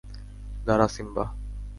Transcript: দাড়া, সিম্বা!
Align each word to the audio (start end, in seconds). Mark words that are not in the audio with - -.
দাড়া, 0.65 0.87
সিম্বা! 0.95 1.25